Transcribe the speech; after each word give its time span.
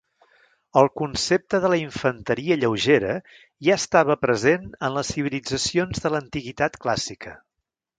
El 0.79 0.87
concepte 1.01 1.59
de 1.65 1.71
la 1.73 1.77
infanteria 1.81 2.59
lleugera 2.63 3.19
ja 3.69 3.77
estava 3.83 4.19
present 4.25 4.69
en 4.75 4.99
les 4.99 5.15
civilitzacions 5.17 6.05
de 6.07 6.17
l'Antiguitat 6.17 6.87
Clàssica. 6.87 7.41